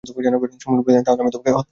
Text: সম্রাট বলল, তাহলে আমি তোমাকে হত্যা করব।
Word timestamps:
সম্রাট 0.03 0.83
বলল, 0.83 1.03
তাহলে 1.05 1.21
আমি 1.21 1.31
তোমাকে 1.31 1.51
হত্যা 1.51 1.55
করব। 1.55 1.67